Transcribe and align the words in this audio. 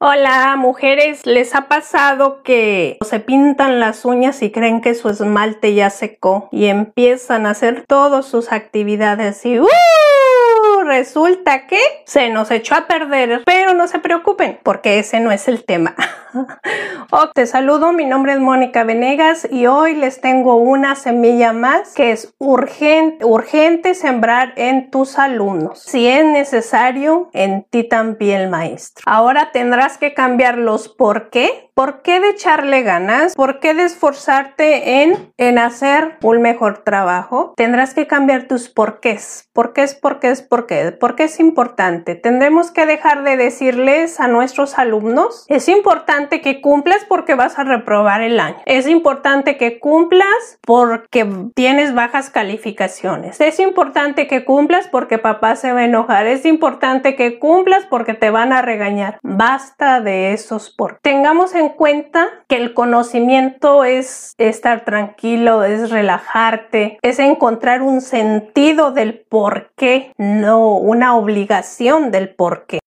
Hola 0.00 0.54
mujeres, 0.56 1.26
¿les 1.26 1.56
ha 1.56 1.66
pasado 1.66 2.44
que 2.44 2.98
se 3.00 3.18
pintan 3.18 3.80
las 3.80 4.04
uñas 4.04 4.42
y 4.42 4.52
creen 4.52 4.80
que 4.80 4.94
su 4.94 5.08
esmalte 5.08 5.74
ya 5.74 5.90
secó 5.90 6.48
y 6.52 6.66
empiezan 6.66 7.46
a 7.46 7.50
hacer 7.50 7.84
todas 7.84 8.24
sus 8.24 8.52
actividades 8.52 9.44
y 9.44 9.58
¡uh! 9.58 9.66
Resulta 10.88 11.66
que 11.66 11.78
se 12.06 12.30
nos 12.30 12.50
echó 12.50 12.74
a 12.74 12.86
perder, 12.86 13.42
pero 13.44 13.74
no 13.74 13.86
se 13.86 14.00
preocupen 14.00 14.58
porque 14.62 14.98
ese 14.98 15.20
no 15.20 15.30
es 15.30 15.46
el 15.46 15.64
tema. 15.64 15.94
te 17.34 17.46
saludo, 17.46 17.92
mi 17.92 18.04
nombre 18.04 18.32
es 18.32 18.40
Mónica 18.40 18.84
Venegas 18.84 19.46
y 19.50 19.66
hoy 19.66 19.94
les 19.94 20.20
tengo 20.20 20.56
una 20.56 20.94
semilla 20.94 21.52
más 21.52 21.94
que 21.94 22.10
es 22.10 22.34
urgente, 22.38 23.24
urgente 23.24 23.94
sembrar 23.94 24.54
en 24.56 24.90
tus 24.90 25.18
alumnos. 25.18 25.80
Si 25.80 26.06
es 26.06 26.24
necesario, 26.24 27.30
en 27.32 27.64
ti 27.64 27.84
también, 27.84 28.50
maestro. 28.50 29.04
Ahora 29.06 29.50
tendrás 29.52 29.98
que 29.98 30.14
cambiar 30.14 30.58
los 30.58 30.88
por 30.88 31.30
qué 31.30 31.67
¿Por 31.78 32.02
qué 32.02 32.18
de 32.18 32.30
echarle 32.30 32.82
ganas? 32.82 33.36
¿Por 33.36 33.60
qué 33.60 33.72
de 33.72 33.84
esforzarte 33.84 35.04
en, 35.04 35.32
en 35.36 35.58
hacer 35.60 36.16
un 36.22 36.42
mejor 36.42 36.78
trabajo? 36.78 37.54
Tendrás 37.56 37.94
que 37.94 38.08
cambiar 38.08 38.48
tus 38.48 38.68
porqués. 38.68 39.48
¿Por 39.52 39.72
qué 39.72 39.84
es, 39.84 39.94
por 39.94 40.18
qué 40.18 40.30
es, 40.30 40.42
por 40.42 40.66
qué? 40.66 40.90
¿Por 40.90 41.14
qué 41.14 41.22
es 41.22 41.38
importante? 41.38 42.16
Tendremos 42.16 42.72
que 42.72 42.84
dejar 42.84 43.22
de 43.22 43.36
decirles 43.36 44.18
a 44.18 44.26
nuestros 44.26 44.76
alumnos, 44.76 45.44
es 45.46 45.68
importante 45.68 46.40
que 46.40 46.60
cumplas 46.60 47.04
porque 47.08 47.36
vas 47.36 47.60
a 47.60 47.62
reprobar 47.62 48.22
el 48.22 48.40
año. 48.40 48.58
Es 48.66 48.88
importante 48.88 49.56
que 49.56 49.78
cumplas 49.78 50.58
porque 50.62 51.30
tienes 51.54 51.94
bajas 51.94 52.28
calificaciones. 52.28 53.40
Es 53.40 53.60
importante 53.60 54.26
que 54.26 54.44
cumplas 54.44 54.88
porque 54.88 55.18
papá 55.18 55.54
se 55.54 55.72
va 55.72 55.78
a 55.78 55.84
enojar. 55.84 56.26
Es 56.26 56.44
importante 56.44 57.14
que 57.14 57.38
cumplas 57.38 57.86
porque 57.88 58.14
te 58.14 58.30
van 58.30 58.52
a 58.52 58.62
regañar. 58.62 59.20
Basta 59.22 60.00
de 60.00 60.32
esos 60.32 60.70
por. 60.70 60.98
Tengamos 61.02 61.54
en 61.54 61.67
cuenta 61.76 62.28
que 62.48 62.56
el 62.56 62.74
conocimiento 62.74 63.84
es 63.84 64.34
estar 64.38 64.84
tranquilo, 64.84 65.64
es 65.64 65.90
relajarte, 65.90 66.98
es 67.02 67.18
encontrar 67.18 67.82
un 67.82 68.00
sentido 68.00 68.92
del 68.92 69.18
por 69.18 69.70
qué, 69.76 70.12
no 70.18 70.76
una 70.76 71.16
obligación 71.16 72.10
del 72.10 72.34
por 72.34 72.66
qué. 72.66 72.78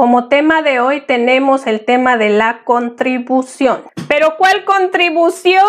Como 0.00 0.28
tema 0.28 0.62
de 0.62 0.80
hoy 0.80 1.02
tenemos 1.02 1.66
el 1.66 1.84
tema 1.84 2.16
de 2.16 2.30
la 2.30 2.64
contribución. 2.64 3.82
Pero 4.08 4.38
¿cuál 4.38 4.64
contribución? 4.64 5.62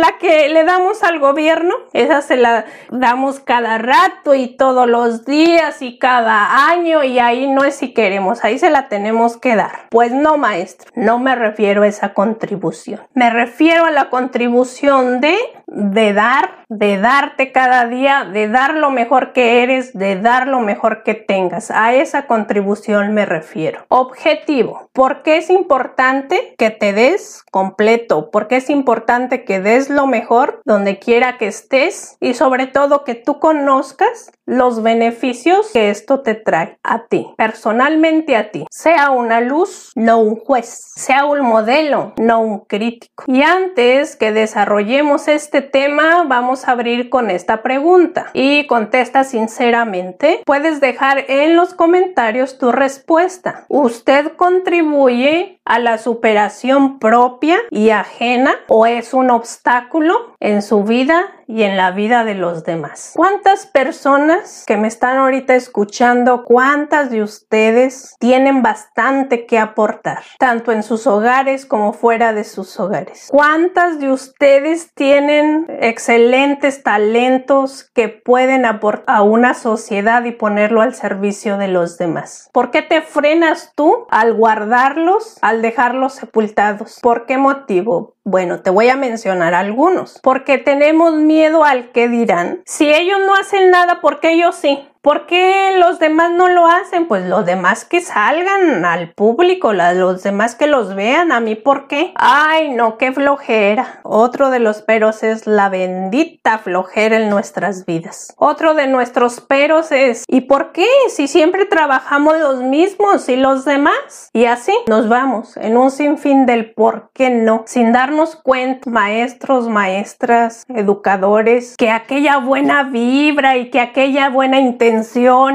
La 0.00 0.18
que 0.18 0.48
le 0.48 0.64
damos 0.64 1.04
al 1.04 1.20
gobierno. 1.20 1.76
Esa 1.92 2.20
se 2.20 2.36
la 2.36 2.64
damos 2.90 3.38
cada 3.38 3.78
rato 3.78 4.34
y 4.34 4.48
todos 4.48 4.88
los 4.88 5.24
días 5.24 5.82
y 5.82 5.98
cada 6.00 6.68
año 6.68 7.04
y 7.04 7.20
ahí 7.20 7.46
no 7.46 7.62
es 7.64 7.76
si 7.76 7.94
queremos, 7.94 8.44
ahí 8.44 8.58
se 8.58 8.70
la 8.70 8.88
tenemos 8.88 9.36
que 9.36 9.54
dar. 9.54 9.86
Pues 9.88 10.10
no, 10.10 10.36
maestro, 10.36 10.90
no 10.96 11.20
me 11.20 11.36
refiero 11.36 11.84
a 11.84 11.86
esa 11.86 12.12
contribución. 12.12 13.00
Me 13.14 13.30
refiero 13.30 13.84
a 13.84 13.92
la 13.92 14.10
contribución 14.10 15.20
de 15.20 15.38
de 15.70 16.12
dar, 16.12 16.64
de 16.68 16.98
darte 16.98 17.52
cada 17.52 17.86
día, 17.86 18.24
de 18.24 18.48
dar 18.48 18.74
lo 18.74 18.90
mejor 18.90 19.32
que 19.32 19.62
eres, 19.62 19.92
de 19.96 20.16
dar 20.16 20.48
lo 20.48 20.60
mejor 20.60 21.02
que 21.04 21.14
tengas. 21.14 21.70
A 21.70 21.94
esa 21.94 22.26
contribución 22.26 23.14
me 23.14 23.24
refiero. 23.24 23.84
Objetivo. 23.88 24.90
¿Por 24.92 25.22
qué 25.22 25.36
es 25.36 25.48
importante 25.48 26.54
que 26.58 26.70
te 26.70 26.92
des 26.92 27.44
completo? 27.50 28.30
¿Por 28.30 28.48
qué 28.48 28.56
es 28.56 28.68
importante 28.68 29.44
que 29.44 29.60
des 29.60 29.90
lo 29.90 30.06
mejor 30.06 30.60
donde 30.64 30.98
quiera 30.98 31.38
que 31.38 31.46
estés? 31.46 32.16
Y 32.20 32.34
sobre 32.34 32.66
todo 32.66 33.04
que 33.04 33.14
tú 33.14 33.38
conozcas 33.38 34.32
los 34.46 34.82
beneficios 34.82 35.70
que 35.72 35.90
esto 35.90 36.22
te 36.22 36.34
trae 36.34 36.78
a 36.82 37.06
ti, 37.06 37.32
personalmente 37.36 38.34
a 38.36 38.50
ti. 38.50 38.66
Sea 38.70 39.10
una 39.10 39.40
luz, 39.40 39.92
no 39.94 40.18
un 40.18 40.34
juez. 40.34 40.92
Sea 40.96 41.24
un 41.24 41.42
modelo, 41.42 42.14
no 42.16 42.40
un 42.40 42.64
crítico. 42.64 43.24
Y 43.28 43.42
antes 43.42 44.16
que 44.16 44.32
desarrollemos 44.32 45.28
este 45.28 45.59
tema 45.60 46.24
vamos 46.26 46.66
a 46.66 46.72
abrir 46.72 47.10
con 47.10 47.30
esta 47.30 47.62
pregunta 47.62 48.30
y 48.32 48.66
contesta 48.66 49.24
sinceramente. 49.24 50.42
Puedes 50.44 50.80
dejar 50.80 51.24
en 51.28 51.56
los 51.56 51.74
comentarios 51.74 52.58
tu 52.58 52.72
respuesta. 52.72 53.64
¿Usted 53.68 54.32
contribuye 54.36 55.59
a 55.70 55.78
la 55.78 55.98
superación 55.98 56.98
propia 56.98 57.58
y 57.70 57.90
ajena 57.90 58.56
o 58.66 58.86
es 58.86 59.14
un 59.14 59.30
obstáculo 59.30 60.34
en 60.40 60.62
su 60.62 60.82
vida 60.82 61.28
y 61.46 61.64
en 61.64 61.76
la 61.76 61.90
vida 61.90 62.24
de 62.24 62.34
los 62.34 62.64
demás. 62.64 63.12
¿Cuántas 63.16 63.66
personas 63.66 64.64
que 64.66 64.76
me 64.76 64.86
están 64.88 65.18
ahorita 65.18 65.54
escuchando, 65.56 66.44
cuántas 66.44 67.10
de 67.10 67.22
ustedes 67.22 68.14
tienen 68.20 68.62
bastante 68.62 69.46
que 69.46 69.58
aportar, 69.58 70.22
tanto 70.38 70.70
en 70.70 70.82
sus 70.82 71.06
hogares 71.08 71.66
como 71.66 71.92
fuera 71.92 72.32
de 72.32 72.44
sus 72.44 72.78
hogares? 72.78 73.26
¿Cuántas 73.30 73.98
de 73.98 74.12
ustedes 74.12 74.94
tienen 74.94 75.66
excelentes 75.80 76.84
talentos 76.84 77.90
que 77.94 78.08
pueden 78.08 78.64
aportar 78.64 79.16
a 79.16 79.22
una 79.22 79.54
sociedad 79.54 80.24
y 80.24 80.32
ponerlo 80.32 80.82
al 80.82 80.94
servicio 80.94 81.58
de 81.58 81.68
los 81.68 81.98
demás? 81.98 82.48
¿Por 82.52 82.70
qué 82.70 82.82
te 82.82 83.02
frenas 83.02 83.72
tú 83.74 84.06
al 84.10 84.34
guardarlos, 84.34 85.38
al 85.42 85.59
dejarlos 85.62 86.14
sepultados? 86.14 86.98
¿Por 87.02 87.26
qué 87.26 87.38
motivo? 87.38 88.14
Bueno, 88.24 88.60
te 88.60 88.70
voy 88.70 88.88
a 88.88 88.96
mencionar 88.96 89.54
algunos. 89.54 90.18
Porque 90.22 90.58
tenemos 90.58 91.14
miedo 91.14 91.64
al 91.64 91.90
que 91.92 92.08
dirán. 92.08 92.62
Si 92.66 92.92
ellos 92.92 93.18
no 93.26 93.34
hacen 93.34 93.70
nada, 93.70 94.00
¿por 94.00 94.20
qué 94.20 94.38
yo 94.38 94.52
sí? 94.52 94.86
¿Por 95.02 95.24
qué 95.24 95.78
los 95.78 95.98
demás 95.98 96.30
no 96.32 96.48
lo 96.48 96.66
hacen? 96.66 97.08
Pues 97.08 97.24
los 97.24 97.46
demás 97.46 97.86
que 97.86 98.02
salgan 98.02 98.84
al 98.84 99.14
público, 99.14 99.72
los 99.72 100.22
demás 100.22 100.54
que 100.54 100.66
los 100.66 100.94
vean, 100.94 101.32
a 101.32 101.40
mí 101.40 101.54
¿por 101.54 101.88
qué? 101.88 102.12
Ay, 102.16 102.68
no, 102.68 102.98
qué 102.98 103.10
flojera. 103.10 104.00
Otro 104.02 104.50
de 104.50 104.58
los 104.58 104.82
peros 104.82 105.22
es 105.22 105.46
la 105.46 105.70
bendita 105.70 106.58
flojera 106.58 107.16
en 107.16 107.30
nuestras 107.30 107.86
vidas. 107.86 108.34
Otro 108.36 108.74
de 108.74 108.88
nuestros 108.88 109.40
peros 109.40 109.90
es 109.90 110.24
¿y 110.28 110.42
por 110.42 110.72
qué? 110.72 110.86
Si 111.08 111.28
siempre 111.28 111.64
trabajamos 111.64 112.38
los 112.38 112.60
mismos 112.60 113.26
y 113.30 113.36
los 113.36 113.64
demás. 113.64 114.28
Y 114.34 114.44
así 114.44 114.74
nos 114.86 115.08
vamos 115.08 115.56
en 115.56 115.78
un 115.78 115.90
sinfín 115.90 116.44
del 116.44 116.74
por 116.74 117.10
qué 117.14 117.30
no, 117.30 117.62
sin 117.66 117.92
darnos 117.92 118.36
cuenta, 118.36 118.90
maestros, 118.90 119.66
maestras, 119.66 120.66
educadores, 120.68 121.74
que 121.78 121.90
aquella 121.90 122.36
buena 122.36 122.82
vibra 122.82 123.56
y 123.56 123.70
que 123.70 123.80
aquella 123.80 124.28
buena 124.28 124.60
intención 124.60 124.89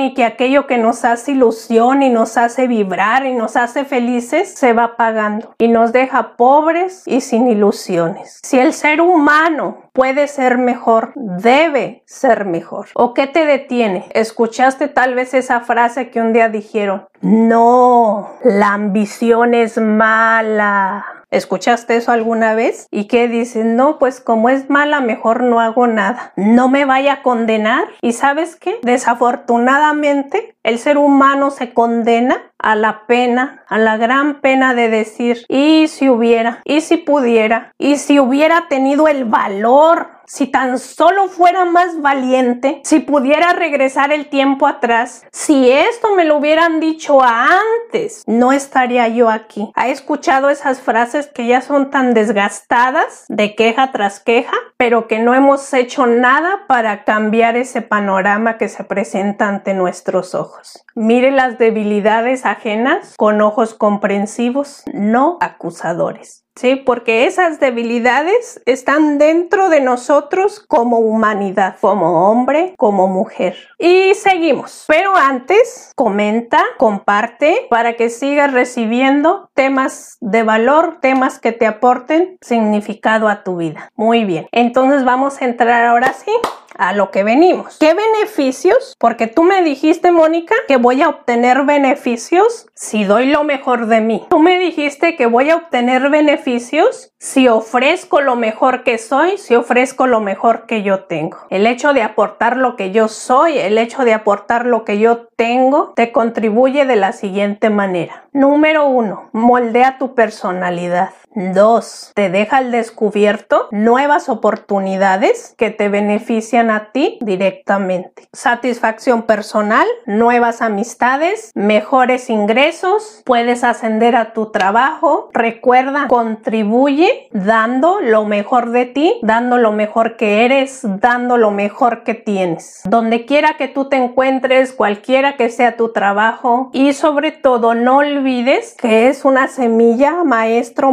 y 0.00 0.14
que 0.14 0.24
aquello 0.24 0.66
que 0.66 0.78
nos 0.78 1.04
hace 1.04 1.32
ilusión 1.32 2.02
y 2.02 2.10
nos 2.10 2.36
hace 2.36 2.66
vibrar 2.66 3.24
y 3.24 3.32
nos 3.32 3.56
hace 3.56 3.84
felices 3.84 4.54
se 4.54 4.72
va 4.72 4.96
pagando 4.96 5.54
y 5.58 5.68
nos 5.68 5.92
deja 5.92 6.36
pobres 6.36 7.02
y 7.06 7.20
sin 7.22 7.48
ilusiones. 7.48 8.40
Si 8.42 8.58
el 8.58 8.72
ser 8.72 9.00
humano 9.00 9.90
puede 9.92 10.26
ser 10.28 10.58
mejor, 10.58 11.12
debe 11.14 12.02
ser 12.06 12.44
mejor. 12.44 12.88
¿O 12.94 13.14
qué 13.14 13.26
te 13.26 13.46
detiene? 13.46 14.06
¿Escuchaste 14.12 14.88
tal 14.88 15.14
vez 15.14 15.34
esa 15.34 15.60
frase 15.60 16.10
que 16.10 16.20
un 16.20 16.32
día 16.32 16.48
dijeron? 16.48 17.06
No, 17.20 18.30
la 18.44 18.74
ambición 18.74 19.54
es 19.54 19.78
mala. 19.78 21.06
¿Escuchaste 21.32 21.96
eso 21.96 22.12
alguna 22.12 22.54
vez? 22.54 22.86
¿Y 22.90 23.06
qué 23.06 23.26
dicen? 23.26 23.74
No, 23.74 23.98
pues 23.98 24.20
como 24.20 24.50
es 24.50 24.68
mala, 24.68 25.00
mejor 25.00 25.42
no 25.42 25.60
hago 25.60 25.86
nada. 25.86 26.34
No 26.36 26.68
me 26.68 26.84
vaya 26.84 27.14
a 27.14 27.22
condenar. 27.22 27.84
¿Y 28.02 28.12
sabes 28.12 28.54
qué? 28.56 28.78
Desafortunadamente, 28.82 30.54
el 30.62 30.78
ser 30.78 30.98
humano 30.98 31.50
se 31.50 31.72
condena 31.72 32.52
a 32.58 32.76
la 32.76 33.06
pena, 33.06 33.64
a 33.66 33.78
la 33.78 33.96
gran 33.96 34.40
pena 34.42 34.74
de 34.74 34.90
decir, 34.90 35.44
y 35.48 35.88
si 35.88 36.08
hubiera, 36.08 36.60
y 36.64 36.82
si 36.82 36.98
pudiera, 36.98 37.72
y 37.78 37.96
si 37.96 38.20
hubiera 38.20 38.68
tenido 38.68 39.08
el 39.08 39.24
valor, 39.24 40.08
si 40.26 40.46
tan 40.46 40.78
solo 40.78 41.28
fuera 41.28 41.64
más 41.64 42.00
valiente, 42.00 42.80
si 42.84 43.00
pudiera 43.00 43.52
regresar 43.52 44.12
el 44.12 44.28
tiempo 44.28 44.66
atrás, 44.66 45.24
si 45.32 45.70
esto 45.70 46.14
me 46.14 46.24
lo 46.24 46.36
hubieran 46.36 46.80
dicho 46.80 47.20
antes, 47.22 48.22
no 48.26 48.52
estaría 48.52 49.08
yo 49.08 49.28
aquí. 49.28 49.70
¿Ha 49.74 49.88
escuchado 49.88 50.50
esas 50.50 50.80
frases 50.80 51.26
que 51.26 51.46
ya 51.46 51.60
son 51.60 51.90
tan 51.90 52.14
desgastadas 52.14 53.24
de 53.28 53.54
queja 53.54 53.92
tras 53.92 54.20
queja, 54.20 54.56
pero 54.76 55.06
que 55.08 55.18
no 55.18 55.34
hemos 55.34 55.72
hecho 55.74 56.06
nada 56.06 56.66
para 56.66 57.04
cambiar 57.04 57.56
ese 57.56 57.82
panorama 57.82 58.58
que 58.58 58.68
se 58.68 58.84
presenta 58.84 59.48
ante 59.48 59.74
nuestros 59.74 60.34
ojos? 60.34 60.84
Mire 60.94 61.30
las 61.30 61.58
debilidades 61.58 62.46
ajenas 62.46 63.14
con 63.16 63.40
ojos 63.40 63.74
comprensivos, 63.74 64.82
no 64.92 65.38
acusadores. 65.40 66.41
¿Sí? 66.54 66.76
Porque 66.76 67.26
esas 67.26 67.60
debilidades 67.60 68.60
están 68.66 69.18
dentro 69.18 69.68
de 69.68 69.80
nosotros 69.80 70.60
como 70.60 70.98
humanidad, 70.98 71.76
como 71.80 72.30
hombre, 72.30 72.74
como 72.76 73.08
mujer. 73.08 73.56
Y 73.78 74.14
seguimos. 74.14 74.84
Pero 74.88 75.16
antes, 75.16 75.92
comenta, 75.96 76.62
comparte 76.78 77.66
para 77.70 77.94
que 77.94 78.08
sigas 78.08 78.52
recibiendo 78.52 79.50
temas 79.54 80.16
de 80.20 80.42
valor, 80.42 80.98
temas 81.00 81.38
que 81.38 81.52
te 81.52 81.66
aporten 81.66 82.36
significado 82.40 83.28
a 83.28 83.42
tu 83.42 83.56
vida. 83.56 83.90
Muy 83.96 84.24
bien. 84.24 84.46
Entonces 84.52 85.04
vamos 85.04 85.40
a 85.40 85.44
entrar 85.44 85.84
ahora 85.84 86.12
sí 86.12 86.32
a 86.78 86.92
lo 86.92 87.10
que 87.10 87.24
venimos. 87.24 87.78
¿Qué 87.78 87.94
beneficios? 87.94 88.94
Porque 88.98 89.26
tú 89.26 89.42
me 89.42 89.62
dijiste, 89.62 90.10
Mónica, 90.10 90.54
que 90.68 90.76
voy 90.76 91.02
a 91.02 91.08
obtener 91.08 91.64
beneficios 91.64 92.66
si 92.74 93.04
doy 93.04 93.26
lo 93.26 93.44
mejor 93.44 93.86
de 93.86 94.00
mí. 94.00 94.26
Tú 94.30 94.38
me 94.38 94.58
dijiste 94.58 95.16
que 95.16 95.26
voy 95.26 95.50
a 95.50 95.56
obtener 95.56 96.10
beneficios 96.10 97.12
si 97.18 97.46
ofrezco 97.48 98.20
lo 98.20 98.34
mejor 98.34 98.82
que 98.82 98.98
soy, 98.98 99.38
si 99.38 99.54
ofrezco 99.54 100.06
lo 100.06 100.20
mejor 100.20 100.66
que 100.66 100.82
yo 100.82 101.04
tengo. 101.04 101.38
El 101.50 101.66
hecho 101.66 101.92
de 101.92 102.02
aportar 102.02 102.56
lo 102.56 102.76
que 102.76 102.90
yo 102.90 103.08
soy, 103.08 103.58
el 103.58 103.78
hecho 103.78 104.04
de 104.04 104.14
aportar 104.14 104.66
lo 104.66 104.84
que 104.84 104.98
yo 104.98 105.28
tengo, 105.36 105.92
te 105.94 106.10
contribuye 106.10 106.84
de 106.84 106.96
la 106.96 107.12
siguiente 107.12 107.70
manera. 107.70 108.28
Número 108.32 108.86
uno, 108.86 109.30
moldea 109.32 109.98
tu 109.98 110.14
personalidad. 110.14 111.10
Dos, 111.34 112.12
te 112.14 112.28
deja 112.28 112.58
al 112.58 112.70
descubierto 112.70 113.68
nuevas 113.70 114.28
oportunidades 114.28 115.54
que 115.56 115.70
te 115.70 115.88
benefician 115.88 116.70
a 116.70 116.92
ti 116.92 117.18
directamente. 117.22 118.28
Satisfacción 118.32 119.22
personal, 119.22 119.86
nuevas 120.06 120.60
amistades, 120.60 121.50
mejores 121.54 122.28
ingresos, 122.28 123.22
puedes 123.24 123.64
ascender 123.64 124.14
a 124.14 124.32
tu 124.32 124.50
trabajo. 124.50 125.30
Recuerda, 125.32 126.08
contribuye 126.08 127.28
dando 127.32 128.00
lo 128.00 128.24
mejor 128.26 128.70
de 128.70 128.86
ti, 128.86 129.18
dando 129.22 129.56
lo 129.56 129.72
mejor 129.72 130.16
que 130.16 130.44
eres, 130.44 130.80
dando 130.82 131.38
lo 131.38 131.50
mejor 131.50 132.04
que 132.04 132.14
tienes. 132.14 132.82
Donde 132.84 133.24
quiera 133.24 133.56
que 133.56 133.68
tú 133.68 133.88
te 133.88 133.96
encuentres, 133.96 134.72
cualquiera 134.72 135.36
que 135.36 135.48
sea 135.48 135.76
tu 135.76 135.92
trabajo 135.92 136.68
y 136.72 136.92
sobre 136.92 137.32
todo 137.32 137.74
no 137.74 137.98
olvides 137.98 138.74
que 138.78 139.08
es 139.08 139.24
una 139.24 139.48
semilla 139.48 140.24
maestro 140.24 140.92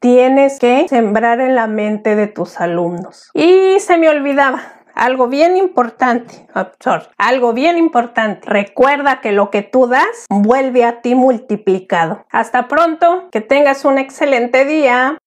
tienes 0.00 0.58
que 0.58 0.86
sembrar 0.88 1.40
en 1.40 1.54
la 1.54 1.66
mente 1.66 2.16
de 2.16 2.26
tus 2.26 2.60
alumnos. 2.60 3.30
Y 3.34 3.78
se 3.80 3.98
me 3.98 4.08
olvidaba, 4.08 4.62
algo 4.94 5.28
bien 5.28 5.56
importante, 5.56 6.46
oh, 6.54 6.66
algo 7.18 7.52
bien 7.52 7.78
importante. 7.78 8.48
Recuerda 8.48 9.20
que 9.20 9.32
lo 9.32 9.50
que 9.50 9.62
tú 9.62 9.86
das 9.86 10.26
vuelve 10.30 10.84
a 10.84 11.00
ti 11.00 11.14
multiplicado. 11.14 12.24
Hasta 12.30 12.68
pronto, 12.68 13.28
que 13.30 13.40
tengas 13.40 13.84
un 13.84 13.98
excelente 13.98 14.64
día. 14.64 15.18